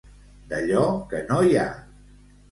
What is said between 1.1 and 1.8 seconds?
que no hi ha.